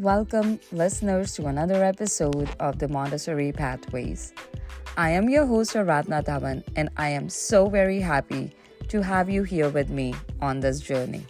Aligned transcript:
Welcome, 0.00 0.60
listeners, 0.72 1.34
to 1.34 1.44
another 1.44 1.84
episode 1.84 2.48
of 2.58 2.78
the 2.78 2.88
Montessori 2.88 3.52
Pathways. 3.52 4.32
I 4.96 5.10
am 5.10 5.28
your 5.28 5.44
host, 5.44 5.74
Aradhna 5.74 6.24
Dhawan, 6.24 6.64
and 6.74 6.88
I 6.96 7.10
am 7.10 7.28
so 7.28 7.68
very 7.68 8.00
happy 8.00 8.54
to 8.88 9.02
have 9.02 9.28
you 9.28 9.42
here 9.42 9.68
with 9.68 9.90
me 9.90 10.14
on 10.40 10.60
this 10.60 10.80
journey. 10.80 11.26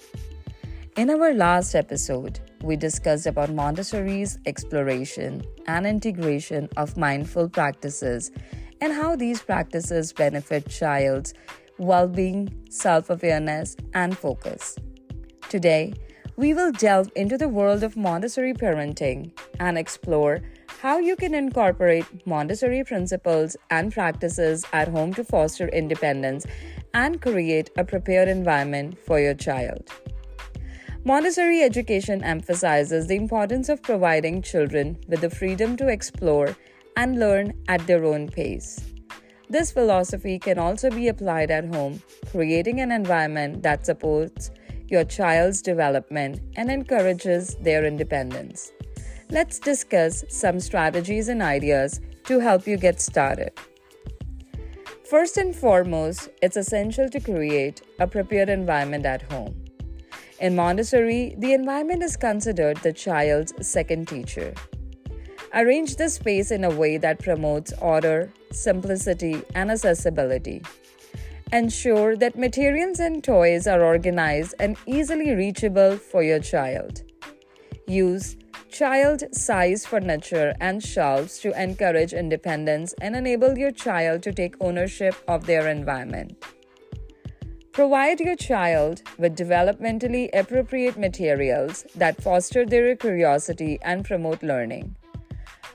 In 0.96 1.10
our 1.10 1.34
last 1.34 1.74
episode, 1.74 2.38
we 2.62 2.76
discussed 2.76 3.26
about 3.26 3.52
Montessori's 3.52 4.38
exploration 4.46 5.42
and 5.66 5.84
integration 5.84 6.68
of 6.76 6.96
mindful 6.96 7.48
practices 7.48 8.30
and 8.80 8.92
how 8.92 9.16
these 9.16 9.42
practices 9.42 10.12
benefit 10.12 10.68
child's 10.68 11.34
well-being, 11.78 12.54
self-awareness, 12.70 13.76
and 13.94 14.16
focus. 14.16 14.76
Today, 15.48 15.92
we 16.40 16.54
will 16.54 16.72
delve 16.72 17.12
into 17.14 17.36
the 17.36 17.50
world 17.50 17.82
of 17.82 17.98
Montessori 17.98 18.54
parenting 18.54 19.30
and 19.58 19.76
explore 19.76 20.40
how 20.80 20.96
you 20.96 21.14
can 21.14 21.34
incorporate 21.34 22.06
Montessori 22.26 22.82
principles 22.82 23.58
and 23.68 23.92
practices 23.92 24.64
at 24.72 24.88
home 24.88 25.12
to 25.12 25.22
foster 25.22 25.68
independence 25.68 26.46
and 26.94 27.20
create 27.20 27.68
a 27.76 27.84
prepared 27.84 28.26
environment 28.26 28.96
for 29.06 29.20
your 29.20 29.34
child. 29.34 29.90
Montessori 31.04 31.62
education 31.62 32.24
emphasizes 32.24 33.06
the 33.06 33.16
importance 33.16 33.68
of 33.68 33.82
providing 33.82 34.40
children 34.40 34.96
with 35.08 35.20
the 35.20 35.28
freedom 35.28 35.76
to 35.76 35.88
explore 35.88 36.56
and 36.96 37.20
learn 37.20 37.52
at 37.68 37.86
their 37.86 38.06
own 38.06 38.28
pace. 38.28 38.80
This 39.50 39.72
philosophy 39.72 40.38
can 40.38 40.58
also 40.58 40.88
be 40.88 41.08
applied 41.08 41.50
at 41.50 41.74
home, 41.74 42.02
creating 42.30 42.80
an 42.80 42.92
environment 42.92 43.62
that 43.62 43.84
supports 43.84 44.50
your 44.90 45.04
child's 45.04 45.62
development 45.62 46.40
and 46.56 46.70
encourages 46.70 47.54
their 47.56 47.84
independence. 47.84 48.72
Let's 49.30 49.58
discuss 49.60 50.24
some 50.28 50.58
strategies 50.58 51.28
and 51.28 51.40
ideas 51.40 52.00
to 52.24 52.40
help 52.40 52.66
you 52.66 52.76
get 52.76 53.00
started. 53.00 53.52
First 55.08 55.36
and 55.36 55.54
foremost, 55.54 56.28
it's 56.42 56.56
essential 56.56 57.08
to 57.08 57.20
create 57.20 57.82
a 57.98 58.06
prepared 58.06 58.48
environment 58.48 59.06
at 59.06 59.22
home. 59.30 59.64
In 60.40 60.56
Montessori, 60.56 61.34
the 61.38 61.52
environment 61.52 62.02
is 62.02 62.16
considered 62.16 62.78
the 62.78 62.92
child's 62.92 63.52
second 63.66 64.08
teacher. 64.08 64.54
Arrange 65.52 65.96
the 65.96 66.08
space 66.08 66.50
in 66.50 66.64
a 66.64 66.70
way 66.70 66.96
that 66.96 67.18
promotes 67.18 67.72
order, 67.80 68.32
simplicity, 68.52 69.42
and 69.54 69.70
accessibility. 69.70 70.62
Ensure 71.52 72.16
that 72.16 72.38
materials 72.38 73.00
and 73.00 73.24
toys 73.24 73.66
are 73.66 73.82
organized 73.82 74.54
and 74.60 74.76
easily 74.86 75.34
reachable 75.34 75.96
for 75.96 76.22
your 76.22 76.38
child. 76.38 77.02
Use 77.88 78.36
child 78.70 79.24
size 79.34 79.84
furniture 79.84 80.54
and 80.60 80.80
shelves 80.80 81.40
to 81.40 81.50
encourage 81.60 82.12
independence 82.12 82.94
and 83.00 83.16
enable 83.16 83.58
your 83.58 83.72
child 83.72 84.22
to 84.22 84.32
take 84.32 84.54
ownership 84.60 85.16
of 85.26 85.44
their 85.44 85.68
environment. 85.68 86.40
Provide 87.72 88.20
your 88.20 88.36
child 88.36 89.02
with 89.18 89.36
developmentally 89.36 90.30
appropriate 90.32 90.96
materials 90.96 91.84
that 91.96 92.22
foster 92.22 92.64
their 92.64 92.94
curiosity 92.94 93.76
and 93.82 94.04
promote 94.04 94.44
learning. 94.44 94.94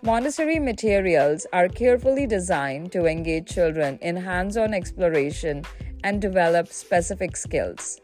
Montessori 0.02 0.60
materials 0.60 1.48
are 1.54 1.68
carefully 1.68 2.28
designed 2.28 2.92
to 2.92 3.06
engage 3.06 3.48
children 3.48 3.98
in 4.02 4.16
hands 4.16 4.58
on 4.58 4.74
exploration 4.74 5.64
and 6.04 6.22
develop 6.22 6.68
specific 6.68 7.36
skills. 7.36 8.00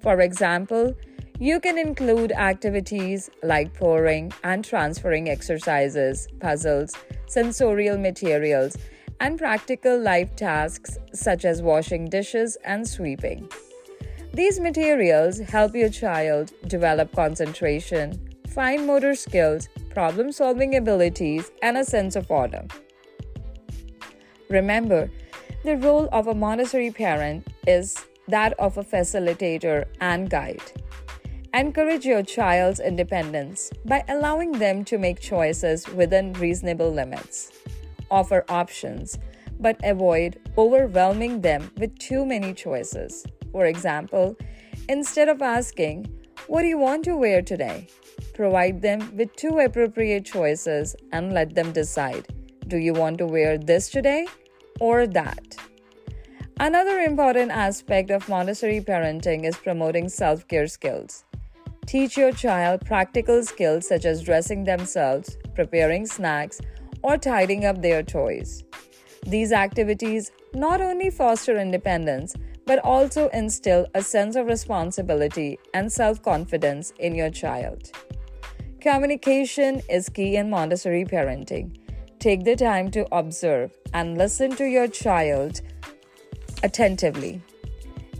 For 0.00 0.20
example, 0.20 0.94
you 1.38 1.60
can 1.60 1.78
include 1.78 2.32
activities 2.32 3.30
like 3.42 3.72
pouring 3.72 4.32
and 4.44 4.64
transferring 4.64 5.28
exercises, 5.28 6.28
puzzles, 6.40 6.92
sensorial 7.26 7.98
materials, 7.98 8.76
and 9.20 9.38
practical 9.38 9.98
life 9.98 10.34
tasks 10.36 10.98
such 11.14 11.44
as 11.44 11.62
washing 11.62 12.06
dishes 12.06 12.56
and 12.64 12.86
sweeping. 12.86 13.48
These 14.34 14.60
materials 14.60 15.38
help 15.38 15.74
your 15.74 15.88
child 15.88 16.52
develop 16.66 17.12
concentration, 17.12 18.31
fine 18.52 18.86
motor 18.86 19.14
skills, 19.14 19.68
problem 19.90 20.30
solving 20.30 20.76
abilities, 20.76 21.50
and 21.62 21.76
a 21.76 21.84
sense 21.84 22.16
of 22.16 22.30
order. 22.30 22.64
Remember, 24.50 25.10
the 25.64 25.76
role 25.76 26.08
of 26.12 26.26
a 26.26 26.34
Montessori 26.34 26.90
parent 26.90 27.46
is 27.66 27.96
that 28.28 28.52
of 28.58 28.76
a 28.76 28.84
facilitator 28.84 29.86
and 30.00 30.28
guide. 30.28 30.62
Encourage 31.54 32.04
your 32.04 32.22
child's 32.22 32.80
independence 32.80 33.70
by 33.84 34.02
allowing 34.08 34.52
them 34.52 34.84
to 34.84 34.98
make 34.98 35.20
choices 35.20 35.86
within 35.88 36.32
reasonable 36.34 36.90
limits. 36.90 37.52
Offer 38.10 38.44
options, 38.48 39.18
but 39.60 39.78
avoid 39.84 40.40
overwhelming 40.58 41.40
them 41.40 41.70
with 41.78 41.96
too 41.98 42.26
many 42.26 42.52
choices. 42.54 43.24
For 43.52 43.66
example, 43.66 44.36
instead 44.88 45.28
of 45.28 45.42
asking, 45.42 46.06
What 46.46 46.62
do 46.62 46.68
you 46.68 46.78
want 46.78 47.04
to 47.04 47.16
wear 47.16 47.42
today? 47.42 47.88
Provide 48.34 48.80
them 48.80 49.16
with 49.16 49.34
two 49.36 49.58
appropriate 49.58 50.24
choices 50.24 50.96
and 51.12 51.32
let 51.32 51.54
them 51.54 51.72
decide 51.72 52.26
do 52.68 52.78
you 52.78 52.94
want 52.94 53.18
to 53.18 53.26
wear 53.26 53.58
this 53.58 53.90
today 53.90 54.26
or 54.80 55.06
that? 55.06 55.56
Another 56.58 57.00
important 57.00 57.50
aspect 57.50 58.10
of 58.10 58.28
Montessori 58.28 58.80
parenting 58.80 59.44
is 59.44 59.56
promoting 59.56 60.08
self 60.08 60.46
care 60.48 60.66
skills. 60.66 61.24
Teach 61.86 62.16
your 62.16 62.32
child 62.32 62.86
practical 62.86 63.44
skills 63.44 63.88
such 63.88 64.04
as 64.04 64.22
dressing 64.22 64.64
themselves, 64.64 65.36
preparing 65.54 66.06
snacks, 66.06 66.60
or 67.02 67.18
tidying 67.18 67.64
up 67.64 67.82
their 67.82 68.02
toys. 68.02 68.62
These 69.26 69.52
activities 69.52 70.30
not 70.54 70.80
only 70.80 71.10
foster 71.10 71.58
independence 71.58 72.34
but 72.64 72.78
also 72.78 73.28
instill 73.30 73.86
a 73.94 74.02
sense 74.02 74.36
of 74.36 74.46
responsibility 74.46 75.58
and 75.74 75.92
self 75.92 76.22
confidence 76.22 76.92
in 77.00 77.14
your 77.14 77.30
child. 77.30 77.90
Communication 78.82 79.80
is 79.88 80.08
key 80.08 80.34
in 80.34 80.50
Montessori 80.50 81.04
parenting. 81.04 81.78
Take 82.18 82.42
the 82.42 82.56
time 82.56 82.90
to 82.90 83.06
observe 83.14 83.70
and 83.94 84.18
listen 84.18 84.56
to 84.56 84.64
your 84.64 84.88
child 84.88 85.60
attentively. 86.64 87.40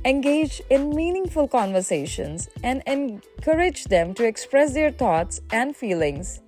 Engage 0.04 0.62
in 0.70 0.94
meaningful 0.94 1.48
conversations 1.48 2.48
and 2.62 2.80
encourage 2.86 3.86
them 3.86 4.14
to 4.14 4.24
express 4.24 4.72
their 4.72 4.92
thoughts 4.92 5.40
and 5.50 5.74
feelings. 5.74 6.42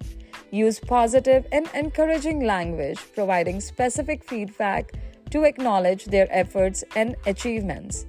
Use 0.53 0.79
positive 0.79 1.45
and 1.51 1.69
encouraging 1.75 2.47
language, 2.47 3.01
providing 3.17 3.61
specific 3.61 4.23
feedback 4.23 4.93
to 5.31 5.43
acknowledge 5.43 6.05
their 6.05 6.29
efforts 6.31 6.85
and 6.95 7.17
achievements. 7.27 8.07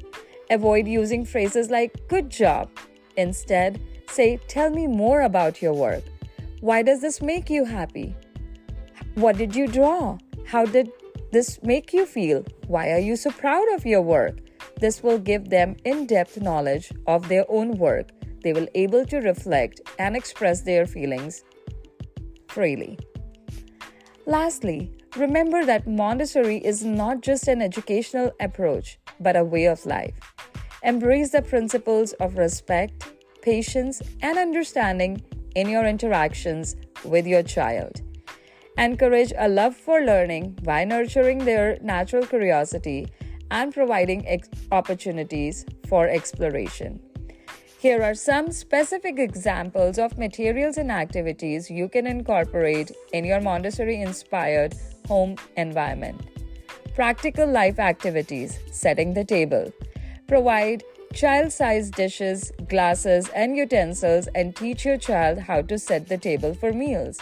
Avoid 0.52 0.88
using 0.88 1.26
phrases 1.26 1.72
like 1.72 2.08
good 2.08 2.30
job. 2.30 2.70
Instead, 3.18 3.82
Say, 4.16 4.40
Tell 4.48 4.70
me 4.70 4.88
more 4.88 5.24
about 5.24 5.62
your 5.62 5.74
work. 5.74 6.04
Why 6.62 6.84
does 6.84 7.02
this 7.02 7.22
make 7.22 7.50
you 7.50 7.66
happy? 7.66 8.16
What 9.16 9.38
did 9.38 9.54
you 9.54 9.68
draw? 9.68 10.18
How 10.48 10.66
did 10.66 10.90
this 11.34 11.62
make 11.64 11.92
you 11.92 12.06
feel? 12.06 12.46
Why 12.68 12.92
are 12.92 13.00
you 13.00 13.18
so 13.18 13.30
proud 13.32 13.68
of 13.74 13.86
your 13.86 14.02
work? 14.02 14.40
This 14.80 15.04
will 15.04 15.20
give 15.20 15.50
them 15.50 15.76
in 15.84 16.06
depth 16.06 16.40
knowledge 16.42 16.94
of 17.08 17.28
their 17.28 17.44
own 17.50 17.72
work. 17.78 18.12
They 18.42 18.54
will 18.54 18.70
able 18.74 19.06
to 19.08 19.18
reflect 19.18 19.82
and 20.00 20.16
express 20.16 20.62
their 20.62 20.86
feelings 20.86 21.44
freely. 22.48 22.98
Lastly, 24.26 24.94
remember 25.18 25.66
that 25.66 25.88
Montessori 25.88 26.64
is 26.64 26.86
not 26.86 27.20
just 27.20 27.50
an 27.50 27.62
educational 27.62 28.32
approach, 28.40 28.98
but 29.20 29.36
a 29.36 29.44
way 29.44 29.66
of 29.66 29.86
life. 29.86 30.16
Embrace 30.84 31.32
the 31.32 31.42
principles 31.42 32.14
of 32.14 32.38
respect, 32.38 33.12
patience, 33.46 34.02
and 34.22 34.38
understanding 34.40 35.22
in 35.56 35.70
your 35.70 35.86
interactions 35.86 36.76
with 37.04 37.28
your 37.28 37.44
child. 37.44 38.02
Encourage 38.78 39.32
a 39.38 39.48
love 39.48 39.76
for 39.76 40.02
learning 40.02 40.58
by 40.64 40.84
nurturing 40.84 41.46
their 41.46 41.78
natural 41.82 42.26
curiosity 42.26 43.08
and 43.52 43.74
providing 43.74 44.28
ex- 44.28 44.50
opportunities 44.72 45.66
for 45.88 46.10
exploration. 46.10 47.00
Here 47.80 48.02
are 48.02 48.16
some 48.16 48.52
specific 48.52 49.20
examples 49.20 50.00
of 50.00 50.18
materials 50.18 50.78
and 50.78 50.92
activities 50.92 51.70
you 51.70 51.88
can 51.88 52.08
incorporate 52.08 52.92
in 53.14 53.24
your 53.24 53.42
Montessori 53.42 54.02
inspired 54.02 54.74
home 55.08 55.36
environment. 55.56 56.20
Practical 56.96 57.48
life 57.48 57.78
activities, 57.78 58.58
setting 58.72 59.14
the 59.14 59.24
table. 59.24 59.72
Provide 60.28 60.84
child 61.16 61.50
sized 61.50 61.94
dishes, 61.94 62.52
glasses, 62.68 63.30
and 63.30 63.56
utensils 63.56 64.28
and 64.36 64.54
teach 64.54 64.84
your 64.84 64.98
child 64.98 65.40
how 65.40 65.62
to 65.62 65.80
set 65.80 66.08
the 66.10 66.18
table 66.18 66.54
for 66.54 66.74
meals. 66.74 67.20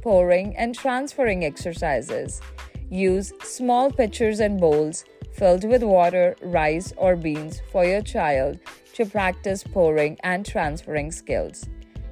Pouring 0.00 0.56
and 0.56 0.74
transferring 0.76 1.44
exercises. 1.44 2.40
Use 2.88 3.32
small 3.42 3.90
pitchers 3.90 4.38
and 4.38 4.60
bowls 4.60 5.04
filled 5.32 5.64
with 5.64 5.82
water, 5.82 6.36
rice, 6.40 6.92
or 6.96 7.16
beans 7.16 7.60
for 7.72 7.84
your 7.84 8.02
child 8.02 8.60
to 8.94 9.04
practice 9.04 9.64
pouring 9.64 10.16
and 10.22 10.46
transferring 10.46 11.10
skills. 11.10 11.66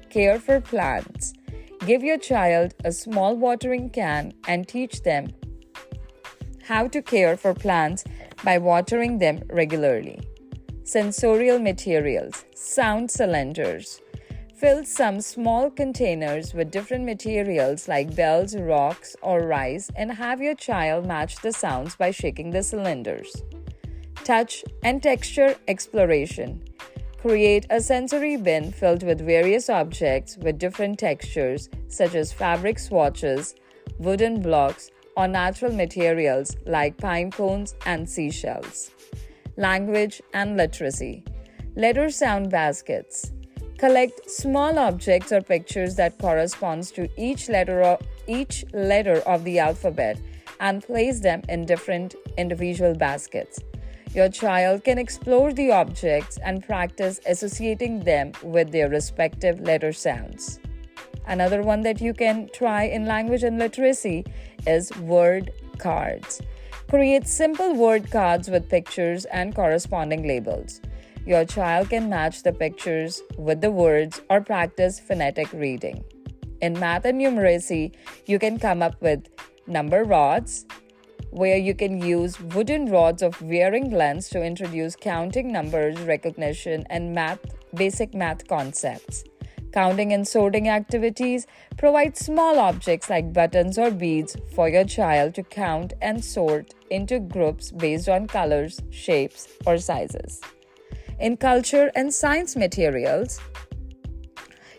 Care 0.09 0.41
for 0.41 0.61
plants. 0.61 1.33
Give 1.87 2.03
your 2.03 2.19
child 2.19 2.75
a 2.85 2.91
small 2.91 3.37
watering 3.37 3.91
can 3.91 4.33
and 4.49 4.67
teach 4.67 5.03
them 5.03 5.29
how 6.65 6.88
to 6.88 7.03
care 7.03 7.37
for 7.37 7.55
plants 7.55 8.05
by 8.43 8.59
watering 8.59 9.19
them 9.19 9.43
regularly. 9.50 10.21
Sensorial 10.91 11.61
materials, 11.61 12.45
sound 12.53 13.09
cylinders. 13.09 14.01
Fill 14.57 14.85
some 14.85 15.21
small 15.21 15.71
containers 15.71 16.53
with 16.53 16.73
different 16.73 17.05
materials 17.05 17.87
like 17.87 18.17
bells, 18.17 18.57
rocks, 18.57 19.15
or 19.23 19.47
rice 19.47 19.89
and 19.95 20.11
have 20.11 20.43
your 20.43 20.57
child 20.57 21.07
match 21.07 21.37
the 21.43 21.53
sounds 21.53 21.95
by 21.95 22.11
shaking 22.11 22.51
the 22.51 22.65
cylinders. 22.65 23.45
Touch 24.25 24.65
and 24.83 25.01
texture 25.01 25.55
exploration. 25.69 26.61
Create 27.21 27.67
a 27.71 27.81
sensory 27.81 28.37
bin 28.37 28.73
filled 28.73 29.05
with 29.05 29.25
various 29.25 29.71
objects 29.71 30.39
with 30.39 30.59
different 30.59 30.99
textures, 30.99 31.69
such 31.87 32.17
as 32.17 32.33
fabric 32.33 32.81
swatches, 32.81 33.55
wooden 34.01 34.43
blocks, 34.43 34.91
or 35.17 35.29
natural 35.29 35.73
materials 35.73 36.57
like 36.67 36.97
pine 36.97 37.31
cones 37.31 37.77
and 37.87 38.11
seashells. 38.11 38.91
Language 39.61 40.23
and 40.33 40.57
literacy. 40.57 41.23
Letter 41.77 42.09
sound 42.09 42.51
baskets. 42.51 43.33
Collect 43.77 44.31
small 44.31 44.79
objects 44.79 45.33
or 45.33 45.43
pictures 45.43 45.97
that 45.97 46.17
corresponds 46.17 46.91
to 46.93 47.11
each 47.19 47.51
letter 47.51 47.83
of 47.83 48.01
each 48.27 48.65
letter 48.73 49.19
of 49.27 49.45
the 49.45 49.59
alphabet 49.59 50.19
and 50.61 50.83
place 50.83 51.21
them 51.21 51.43
in 51.51 51.67
different 51.67 52.15
individual 52.39 52.95
baskets. 52.95 53.61
Your 54.15 54.31
child 54.31 54.83
can 54.83 54.97
explore 54.97 55.53
the 55.53 55.73
objects 55.73 56.39
and 56.43 56.67
practice 56.67 57.21
associating 57.27 58.01
them 58.01 58.33
with 58.43 58.73
their 58.73 58.89
respective 58.89 59.61
letter 59.61 59.93
sounds. 59.93 60.59
Another 61.27 61.62
one 61.62 61.83
that 61.83 62.01
you 62.01 62.15
can 62.15 62.49
try 62.55 62.85
in 62.85 63.05
language 63.05 63.43
and 63.43 63.59
literacy 63.59 64.25
is 64.67 64.91
word 65.01 65.53
cards. 65.77 66.41
Create 66.91 67.29
simple 67.29 67.73
word 67.75 68.11
cards 68.11 68.51
with 68.51 68.69
pictures 68.69 69.25
and 69.27 69.55
corresponding 69.55 70.27
labels. 70.27 70.81
Your 71.25 71.45
child 71.45 71.89
can 71.91 72.11
match 72.11 72.43
the 72.43 72.53
pictures 72.53 73.23
with 73.39 73.61
the 73.61 73.71
words 73.71 74.21
or 74.29 74.41
practice 74.41 74.99
phonetic 74.99 75.53
reading. 75.53 76.03
In 76.61 76.73
math 76.81 77.05
and 77.05 77.21
numeracy, 77.21 77.95
you 78.27 78.41
can 78.41 78.59
come 78.59 78.83
up 78.83 79.01
with 79.01 79.29
number 79.69 80.03
rods, 80.03 80.67
where 81.31 81.57
you 81.57 81.77
can 81.77 82.03
use 82.03 82.41
wooden 82.41 82.87
rods 82.87 83.23
of 83.23 83.37
varying 83.37 83.93
lengths 83.93 84.29
to 84.31 84.43
introduce 84.43 84.97
counting 84.97 85.53
numbers, 85.53 85.97
recognition, 86.01 86.85
and 86.91 87.15
math 87.15 87.39
basic 87.73 88.15
math 88.15 88.49
concepts. 88.49 89.23
Counting 89.73 90.13
and 90.13 90.27
sorting 90.27 90.69
activities 90.69 91.47
provide 91.77 92.17
small 92.17 92.59
objects 92.59 93.09
like 93.09 93.33
buttons 93.33 93.79
or 93.79 93.91
beads 93.91 94.37
for 94.55 94.69
your 94.69 94.85
child 94.85 95.35
to 95.35 95.45
count 95.45 95.93
and 96.03 96.25
sort 96.25 96.75
into 96.91 97.21
groups 97.21 97.71
based 97.71 98.09
on 98.09 98.27
colors, 98.27 98.81
shapes, 98.91 99.47
or 99.67 99.79
sizes. 99.79 100.41
In 101.21 101.37
culture 101.37 101.91
and 101.95 102.13
science 102.13 102.57
materials, 102.57 103.41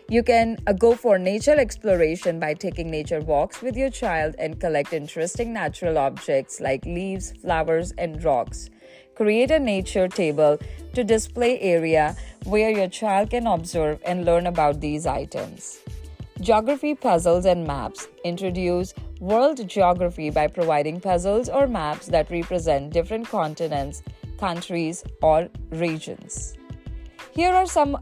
you 0.08 0.22
can 0.22 0.58
uh, 0.66 0.74
go 0.74 0.94
for 0.94 1.18
nature 1.18 1.58
exploration 1.58 2.38
by 2.38 2.52
taking 2.52 2.90
nature 2.90 3.20
walks 3.20 3.62
with 3.62 3.76
your 3.76 3.88
child 3.88 4.34
and 4.38 4.60
collect 4.60 4.92
interesting 4.92 5.54
natural 5.54 5.96
objects 5.96 6.60
like 6.60 6.84
leaves, 6.84 7.32
flowers, 7.40 7.92
and 7.96 8.22
rocks. 8.22 8.68
Create 9.22 9.52
a 9.52 9.60
nature 9.60 10.08
table 10.08 10.58
to 10.94 11.04
display 11.04 11.60
area 11.60 12.16
where 12.42 12.70
your 12.70 12.88
child 12.88 13.30
can 13.30 13.46
observe 13.46 14.00
and 14.04 14.24
learn 14.24 14.48
about 14.48 14.80
these 14.80 15.06
items. 15.06 15.78
Geography 16.40 16.96
puzzles 16.96 17.44
and 17.44 17.64
maps 17.64 18.08
introduce 18.24 18.94
world 19.20 19.68
geography 19.68 20.28
by 20.28 20.48
providing 20.48 21.00
puzzles 21.00 21.48
or 21.48 21.68
maps 21.68 22.08
that 22.08 22.28
represent 22.32 22.92
different 22.92 23.28
continents 23.28 24.02
countries, 24.42 25.04
or 25.22 25.48
regions. 25.70 26.54
Here 27.32 27.52
are 27.52 27.66
some 27.66 27.96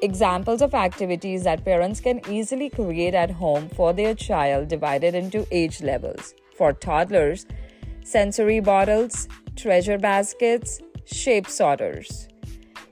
examples 0.00 0.62
of 0.62 0.72
activities 0.72 1.44
that 1.44 1.62
parents 1.62 2.00
can 2.00 2.22
easily 2.30 2.70
create 2.70 3.14
at 3.14 3.30
home 3.30 3.68
for 3.68 3.92
their 3.92 4.14
child 4.14 4.68
divided 4.68 5.14
into 5.14 5.46
age 5.50 5.82
levels. 5.82 6.34
For 6.56 6.72
toddlers, 6.72 7.44
sensory 8.02 8.60
bottles, 8.60 9.28
treasure 9.56 9.98
baskets, 9.98 10.80
shape 11.04 11.48
sorters. 11.48 12.28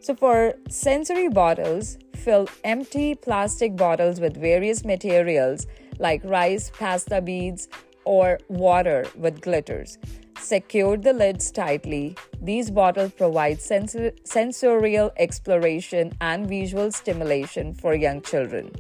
So, 0.01 0.15
for 0.15 0.55
sensory 0.69 1.29
bottles, 1.29 1.99
fill 2.15 2.49
empty 2.65 3.15
plastic 3.15 3.77
bottles 3.77 4.21
with 4.21 4.37
various 4.37 4.85
materials 4.85 5.67
like 5.99 6.23
rice, 6.25 6.71
pasta 6.79 7.21
beads, 7.21 7.69
or 8.05 8.39
water 8.49 9.07
with 9.17 9.41
glitters. 9.41 9.99
Secure 10.39 10.97
the 10.97 11.13
lids 11.13 11.51
tightly. 11.51 12.17
These 12.41 12.71
bottles 12.71 13.13
provide 13.13 13.61
sensor- 13.61 14.13
sensorial 14.25 15.13
exploration 15.19 16.13
and 16.21 16.49
visual 16.49 16.91
stimulation 16.91 17.75
for 17.75 17.95
young 17.95 18.23
children. 18.23 18.73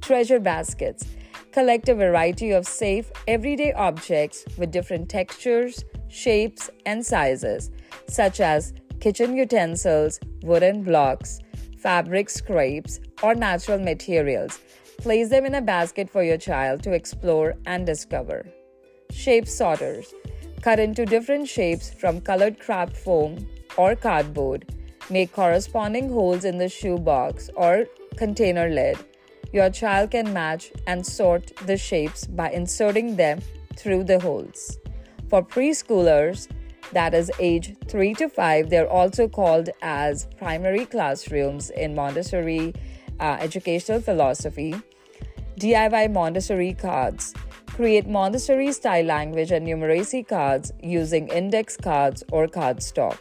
Treasure 0.00 0.38
baskets 0.38 1.04
collect 1.50 1.88
a 1.88 1.94
variety 1.94 2.52
of 2.52 2.66
safe, 2.66 3.10
everyday 3.26 3.72
objects 3.72 4.44
with 4.56 4.70
different 4.70 5.08
textures, 5.08 5.84
shapes, 6.08 6.70
and 6.84 7.04
sizes, 7.04 7.70
such 8.08 8.40
as 8.40 8.72
kitchen 9.00 9.36
utensils, 9.36 10.18
wooden 10.42 10.82
blocks, 10.82 11.40
fabric 11.78 12.30
scrapes, 12.30 13.00
or 13.22 13.34
natural 13.34 13.78
materials. 13.78 14.60
Place 14.98 15.28
them 15.28 15.44
in 15.44 15.54
a 15.54 15.60
basket 15.60 16.08
for 16.08 16.22
your 16.22 16.38
child 16.38 16.82
to 16.82 16.92
explore 16.92 17.54
and 17.66 17.86
discover. 17.86 18.46
Shape 19.10 19.46
sorters 19.46 20.14
cut 20.62 20.78
into 20.80 21.04
different 21.04 21.48
shapes 21.48 21.92
from 21.92 22.20
colored 22.20 22.58
craft 22.58 22.96
foam 22.96 23.46
or 23.76 23.94
cardboard. 23.94 24.72
Make 25.10 25.32
corresponding 25.32 26.08
holes 26.08 26.44
in 26.44 26.58
the 26.58 26.68
shoe 26.68 26.98
box 26.98 27.50
or 27.54 27.86
container 28.16 28.68
lid. 28.68 28.98
Your 29.52 29.70
child 29.70 30.10
can 30.10 30.32
match 30.32 30.72
and 30.86 31.06
sort 31.06 31.52
the 31.66 31.76
shapes 31.76 32.26
by 32.26 32.50
inserting 32.50 33.16
them 33.16 33.40
through 33.76 34.04
the 34.04 34.18
holes. 34.18 34.78
For 35.28 35.42
preschoolers, 35.42 36.48
that 36.92 37.14
is 37.14 37.30
age 37.40 37.76
3 37.88 38.14
to 38.14 38.28
5, 38.28 38.70
they're 38.70 38.88
also 38.88 39.28
called 39.28 39.70
as 39.82 40.26
primary 40.36 40.86
classrooms 40.86 41.70
in 41.70 41.94
Montessori 41.94 42.74
uh, 43.18 43.36
educational 43.40 44.00
philosophy. 44.00 44.74
DIY 45.58 46.12
Montessori 46.12 46.74
cards 46.74 47.34
Create 47.76 48.08
Montessori 48.08 48.72
style 48.72 49.04
language 49.04 49.50
and 49.50 49.66
numeracy 49.66 50.26
cards 50.26 50.72
using 50.82 51.28
index 51.28 51.76
cards 51.76 52.24
or 52.32 52.46
cardstock. 52.46 53.18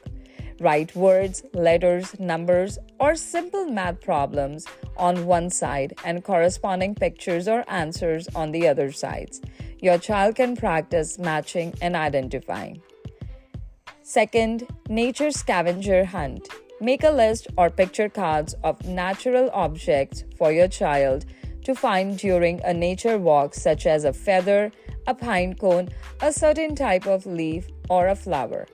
Write 0.62 0.96
words, 0.96 1.44
letters, 1.53 2.18
numbers, 2.22 2.79
or 2.98 3.18
simple 3.18 3.65
math 3.65 4.00
problems 4.00 4.65
on 4.96 5.25
one 5.25 5.50
side 5.50 5.94
and 6.06 6.24
corresponding 6.24 6.96
pictures 6.96 7.50
or 7.50 7.70
answers 7.70 8.29
on 8.34 8.53
the 8.53 8.65
other 8.65 8.94
sides. 8.94 9.41
Your 9.86 10.00
child 10.00 10.34
can 10.34 10.56
practice 10.56 11.20
matching 11.20 11.72
and 11.80 11.96
identifying. 11.96 12.82
Second, 14.01 14.65
nature 14.89 15.30
scavenger 15.30 16.06
hunt. 16.06 16.50
Make 16.82 17.04
a 17.04 17.12
list 17.12 17.46
or 17.56 17.70
picture 17.70 18.10
cards 18.10 18.56
of 18.63 18.84
natural 18.88 19.51
objects 19.54 20.24
for 20.39 20.51
your 20.51 20.68
child 20.68 21.25
to 21.65 21.75
find 21.75 22.18
during 22.18 22.62
a 22.63 22.74
nature 22.74 23.20
walk, 23.20 23.54
such 23.54 23.86
as 23.86 24.06
a 24.06 24.13
feather, 24.13 24.72
a 25.06 25.13
pine 25.13 25.54
cone, 25.54 25.89
a 26.20 26.34
certain 26.34 26.74
type 26.75 27.06
of 27.06 27.27
leaf, 27.27 27.68
or 27.88 28.08
a 28.08 28.15
flower. 28.15 28.65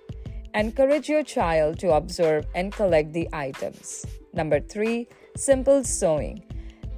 Encourage 0.54 1.10
your 1.10 1.24
child 1.24 1.78
to 1.80 1.92
observe 1.92 2.46
and 2.56 2.72
collect 2.72 3.12
the 3.12 3.28
items. 3.34 4.06
Number 4.32 4.62
three, 4.62 5.10
simple 5.36 5.84
sewing. 5.84 6.42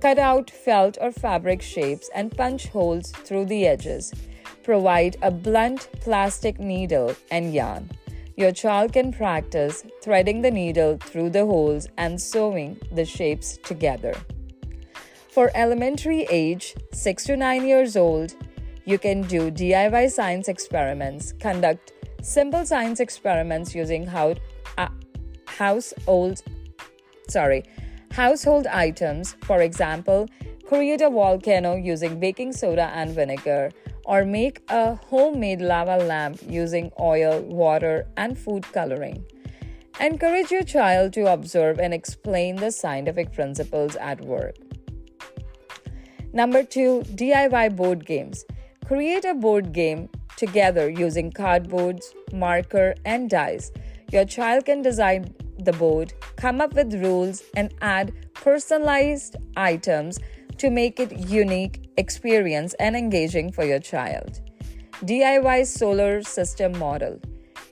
Cut 0.04 0.20
out 0.20 0.52
felt 0.52 0.98
or 1.00 1.14
fabric 1.14 1.62
shapes 1.62 2.10
and 2.14 2.36
punch 2.36 2.68
holes 2.68 3.10
through 3.10 3.46
the 3.46 3.66
edges. 3.66 4.14
Provide 4.62 5.16
a 5.22 5.32
blunt 5.32 5.88
plastic 6.02 6.60
needle 6.60 7.16
and 7.32 7.54
yarn. 7.54 7.90
Your 8.36 8.52
child 8.52 8.92
can 8.92 9.14
practice 9.14 9.86
threading 10.02 10.42
the 10.42 10.52
needle 10.52 10.98
through 10.98 11.30
the 11.30 11.46
holes 11.46 11.88
and 11.98 12.20
sewing 12.20 12.78
the 12.92 13.06
shapes 13.06 13.58
together. 13.64 14.14
For 15.32 15.52
elementary 15.56 16.24
age, 16.30 16.76
6 16.92 17.24
to 17.24 17.38
9 17.38 17.66
years 17.66 17.96
old, 17.96 18.36
you 18.84 19.00
can 19.00 19.22
do 19.22 19.50
DIY 19.50 20.12
science 20.12 20.50
experiments, 20.50 21.32
conduct 21.40 21.94
simple 22.22 22.66
science 22.66 23.00
experiments 23.00 23.74
using 23.74 24.06
how, 24.06 24.36
uh, 24.78 24.90
household 25.46 26.44
sorry, 27.30 27.64
household 28.14 28.68
items. 28.68 29.36
For 29.42 29.62
example, 29.62 30.30
create 30.66 31.02
a 31.02 31.10
volcano 31.10 31.76
using 31.76 32.20
baking 32.20 32.54
soda 32.54 32.92
and 32.94 33.12
vinegar 33.12 33.72
or 34.06 34.24
make 34.24 34.62
a 34.70 34.96
homemade 34.96 35.62
lava 35.62 35.98
lamp 35.98 36.40
using 36.48 36.92
oil, 37.00 37.42
water, 37.42 38.06
and 38.16 38.38
food 38.38 38.64
coloring. 38.72 39.26
Encourage 40.00 40.52
your 40.52 40.64
child 40.64 41.14
to 41.14 41.32
observe 41.32 41.80
and 41.80 41.94
explain 41.94 42.56
the 42.56 42.72
scientific 42.72 43.32
principles 43.34 43.96
at 43.96 44.22
work. 44.22 44.56
Number 46.34 46.64
two, 46.64 47.04
DIY 47.16 47.76
board 47.76 48.06
games. 48.06 48.46
Create 48.86 49.26
a 49.26 49.34
board 49.34 49.72
game 49.72 50.10
together 50.36 50.90
using 50.90 51.32
cardboards, 51.32 52.04
marker, 52.32 52.96
and 53.06 53.30
dice. 53.30 53.72
Your 54.12 54.26
child 54.26 54.66
can 54.66 54.82
design 54.82 55.34
the 55.66 55.74
board, 55.74 56.14
come 56.36 56.62
up 56.62 56.74
with 56.74 56.94
rules, 56.94 57.44
and 57.56 57.74
add 57.82 58.14
personalized 58.34 59.36
items 59.56 60.20
to 60.58 60.70
make 60.70 61.00
it 61.00 61.12
unique 61.30 61.90
experience 61.98 62.74
and 62.76 62.96
engaging 62.96 63.52
for 63.52 63.64
your 63.64 63.80
child. 63.80 64.40
DIY 65.04 65.66
solar 65.66 66.22
system 66.22 66.78
model. 66.78 67.20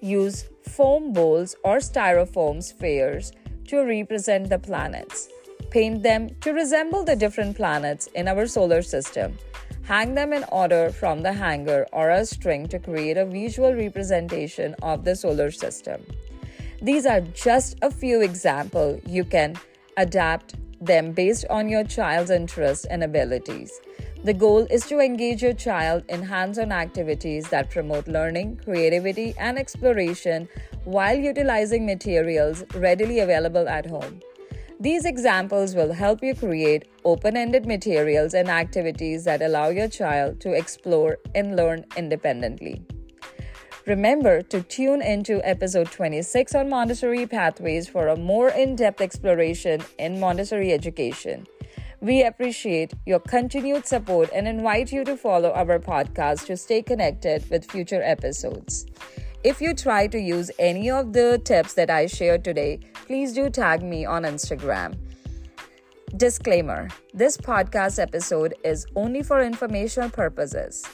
Use 0.02 0.46
foam 0.68 1.14
bowls 1.14 1.56
or 1.64 1.78
styrofoam 1.78 2.62
spheres 2.62 3.32
to 3.68 3.84
represent 3.84 4.50
the 4.50 4.60
planets. 4.60 5.30
Paint 5.70 6.04
them 6.04 6.30
to 6.42 6.52
resemble 6.52 7.04
the 7.04 7.16
different 7.16 7.56
planets 7.56 8.08
in 8.16 8.28
our 8.28 8.48
solar 8.48 8.82
system. 8.82 9.38
Hang 9.84 10.14
them 10.14 10.34
in 10.34 10.44
order 10.52 10.92
from 10.92 11.22
the 11.22 11.34
hanger 11.34 11.88
or 11.94 12.10
a 12.10 12.26
string 12.26 12.68
to 12.68 12.80
create 12.80 13.18
a 13.18 13.26
visual 13.26 13.74
representation 13.74 14.76
of 14.82 15.04
the 15.06 15.16
solar 15.16 15.52
system. 15.52 16.06
These 16.84 17.06
are 17.06 17.22
just 17.22 17.78
a 17.84 17.92
few 17.92 18.22
examples. 18.22 19.02
You 19.06 19.24
can 19.24 19.56
adapt 19.98 20.56
them 20.84 21.12
based 21.12 21.46
on 21.48 21.70
your 21.70 21.84
child's 21.84 22.32
interests 22.32 22.86
and 22.86 23.04
abilities. 23.04 23.80
The 24.24 24.34
goal 24.34 24.66
is 24.72 24.88
to 24.88 25.00
engage 25.00 25.44
your 25.44 25.54
child 25.54 26.04
in 26.10 26.24
hands 26.24 26.58
on 26.58 26.72
activities 26.72 27.48
that 27.50 27.70
promote 27.70 28.08
learning, 28.08 28.62
creativity, 28.64 29.36
and 29.38 29.60
exploration 29.60 30.50
while 30.84 31.16
utilizing 31.16 31.86
materials 31.86 32.64
readily 32.74 33.20
available 33.20 33.70
at 33.70 33.86
home. 33.86 34.20
These 34.80 35.06
examples 35.06 35.76
will 35.76 35.94
help 35.94 36.24
you 36.24 36.34
create 36.34 36.88
open 37.06 37.38
ended 37.38 37.68
materials 37.68 38.34
and 38.34 38.50
activities 38.50 39.24
that 39.26 39.44
allow 39.44 39.70
your 39.70 39.88
child 39.88 40.40
to 40.42 40.54
explore 40.54 41.20
and 41.36 41.56
learn 41.56 41.86
independently. 41.96 42.84
Remember 43.88 44.44
to 44.44 44.62
tune 44.62 45.02
into 45.02 45.42
episode 45.44 45.92
26 45.92 46.54
on 46.54 46.70
Montessori 46.70 47.26
Pathways 47.26 47.88
for 47.90 48.10
a 48.10 48.16
more 48.16 48.50
in 48.50 48.76
depth 48.76 49.02
exploration 49.02 49.82
in 49.98 50.20
Montessori 50.20 50.72
education. 50.72 51.48
We 52.00 52.24
appreciate 52.24 52.94
your 53.08 53.20
continued 53.20 53.88
support 53.88 54.30
and 54.34 54.48
invite 54.48 54.92
you 54.92 55.04
to 55.06 55.18
follow 55.18 55.52
our 55.52 55.80
podcast 55.80 56.46
to 56.46 56.58
stay 56.58 56.84
connected 56.84 57.50
with 57.50 57.70
future 57.72 58.04
episodes. 58.04 58.86
If 59.44 59.60
you 59.60 59.74
try 59.74 60.06
to 60.08 60.20
use 60.20 60.52
any 60.60 60.92
of 60.92 61.14
the 61.14 61.42
tips 61.44 61.74
that 61.74 61.90
I 61.90 62.06
shared 62.06 62.44
today, 62.44 62.80
please 62.94 63.34
do 63.34 63.50
tag 63.50 63.82
me 63.82 64.06
on 64.06 64.24
Instagram. 64.24 64.96
Disclaimer 66.18 66.90
This 67.16 67.36
podcast 67.36 67.98
episode 67.98 68.54
is 68.64 68.86
only 68.96 69.24
for 69.24 69.42
informational 69.42 70.12
purposes 70.12 70.86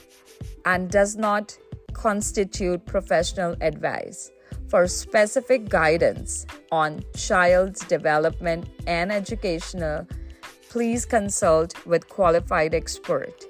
and 0.64 0.90
does 0.90 1.16
not 1.16 1.58
constitute 1.98 2.86
professional 2.86 3.56
advice. 3.60 4.30
For 4.68 4.86
specific 4.86 5.68
guidance 5.68 6.46
on 6.70 7.02
child's 7.16 7.80
development 7.86 8.68
and 8.86 9.10
educational, 9.10 10.06
please 10.70 11.04
consult 11.04 11.74
with 11.86 12.08
qualified 12.08 12.74
expert. 12.74 13.44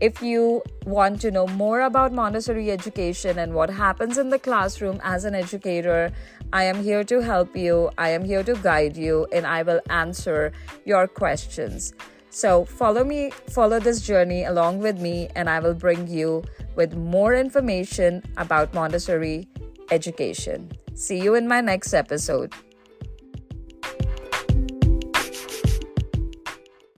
If 0.00 0.22
you 0.22 0.62
want 0.86 1.20
to 1.22 1.30
know 1.30 1.46
more 1.46 1.80
about 1.80 2.12
Montessori 2.12 2.70
education 2.70 3.38
and 3.38 3.52
what 3.52 3.68
happens 3.68 4.16
in 4.16 4.28
the 4.30 4.38
classroom 4.38 5.00
as 5.02 5.24
an 5.24 5.34
educator, 5.34 6.12
I 6.52 6.64
am 6.64 6.82
here 6.82 7.04
to 7.04 7.20
help 7.20 7.56
you. 7.56 7.90
I 7.98 8.10
am 8.10 8.24
here 8.24 8.44
to 8.44 8.54
guide 8.54 8.96
you 8.96 9.26
and 9.32 9.46
I 9.46 9.62
will 9.62 9.80
answer 9.90 10.52
your 10.84 11.08
questions. 11.08 11.92
So, 12.38 12.64
follow 12.64 13.02
me, 13.02 13.32
follow 13.50 13.80
this 13.80 14.00
journey 14.00 14.44
along 14.44 14.78
with 14.78 15.00
me, 15.00 15.26
and 15.34 15.50
I 15.50 15.58
will 15.58 15.74
bring 15.74 16.06
you 16.06 16.44
with 16.76 16.94
more 16.94 17.34
information 17.34 18.22
about 18.36 18.72
Montessori 18.72 19.48
education. 19.90 20.70
See 20.94 21.18
you 21.18 21.34
in 21.34 21.48
my 21.48 21.60
next 21.60 21.92
episode. 21.94 22.54